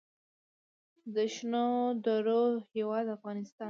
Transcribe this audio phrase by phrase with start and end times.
[1.13, 1.65] د شنو
[2.03, 3.59] درو هیواد افغانستان.